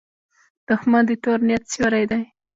دښمن 0.67 1.03
د 1.07 1.11
تور 1.23 1.39
نیت 1.47 1.63
سیوری 1.71 2.05
دی 2.11 2.23